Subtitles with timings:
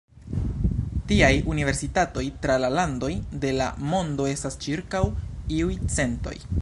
[1.11, 3.11] Tiaj universitatoj tra la landoj
[3.45, 5.03] de la mondo estas ĉirkaŭ
[5.61, 6.35] iuj centoj.